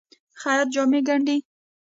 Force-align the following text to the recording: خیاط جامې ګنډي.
خیاط 0.41 0.67
جامې 0.73 0.99
ګنډي. 1.07 1.37